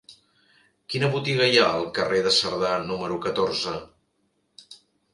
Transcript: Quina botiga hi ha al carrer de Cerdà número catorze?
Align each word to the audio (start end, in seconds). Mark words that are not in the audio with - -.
Quina 0.93 1.09
botiga 1.17 1.51
hi 1.51 1.59
ha 1.65 1.69
al 1.75 1.87
carrer 1.99 2.23
de 2.31 2.33
Cerdà 2.39 2.75
número 2.89 3.23
catorze? 3.29 3.79